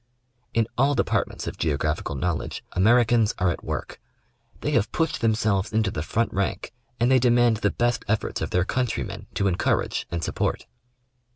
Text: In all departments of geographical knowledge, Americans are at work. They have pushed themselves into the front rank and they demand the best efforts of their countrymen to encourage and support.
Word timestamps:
In 0.55 0.67
all 0.79 0.95
departments 0.95 1.45
of 1.45 1.59
geographical 1.59 2.15
knowledge, 2.15 2.63
Americans 2.71 3.35
are 3.37 3.51
at 3.51 3.63
work. 3.63 4.01
They 4.61 4.71
have 4.71 4.91
pushed 4.91 5.21
themselves 5.21 5.71
into 5.71 5.91
the 5.91 6.01
front 6.01 6.33
rank 6.33 6.73
and 6.99 7.11
they 7.11 7.19
demand 7.19 7.57
the 7.57 7.69
best 7.69 8.03
efforts 8.07 8.41
of 8.41 8.49
their 8.49 8.65
countrymen 8.65 9.27
to 9.35 9.45
encourage 9.47 10.07
and 10.09 10.23
support. 10.23 10.65